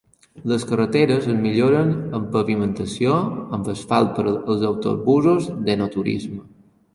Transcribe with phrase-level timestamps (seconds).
[0.51, 3.13] Les carreteres es milloren amb pavimentació
[3.59, 6.43] amb asfalt per als autobusos d'enoturisme.